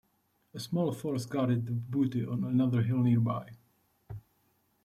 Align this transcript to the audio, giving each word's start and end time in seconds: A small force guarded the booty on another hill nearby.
A 0.55 0.59
small 0.59 0.93
force 0.93 1.27
guarded 1.27 1.67
the 1.67 1.73
booty 1.73 2.25
on 2.25 2.43
another 2.43 2.81
hill 2.81 3.03
nearby. 3.03 3.51